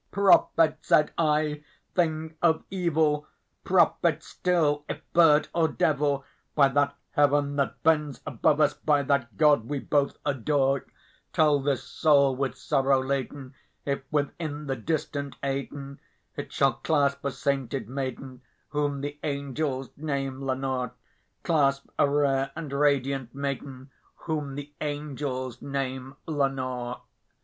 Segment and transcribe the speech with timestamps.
[0.09, 1.63] "Prophet!" said I,
[1.93, 3.27] "thing of evil
[3.63, 6.25] prophet still, if bird or devil!
[6.55, 10.87] By that Heaven that bends above us by that God we both adore
[11.33, 13.53] Tell this soul with sorrow laden
[13.85, 15.99] if, within the distant Aidenn,
[16.35, 20.93] It shall clasp a sainted maiden whom the angels name Lenore
[21.43, 23.91] Clasp a rare and radiant maiden
[24.25, 27.01] whom the angels name Lenore."